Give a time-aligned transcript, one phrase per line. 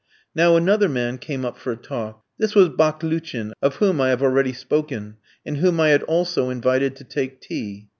[0.33, 2.23] Now another man came up for a talk.
[2.39, 6.95] This was Baklouchin, of whom I have already spoken, and whom I had also invited
[6.95, 7.87] to take tea.